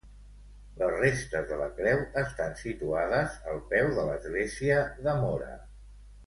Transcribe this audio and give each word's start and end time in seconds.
Les 0.77 0.93
restes 1.01 1.45
de 1.51 1.59
la 1.59 1.67
creu 1.79 2.01
estan 2.21 2.55
situades 2.63 3.37
al 3.53 3.61
peu 3.75 3.93
de 3.99 4.07
l'església 4.09 4.81
de 5.07 5.15
Móra. 5.25 5.53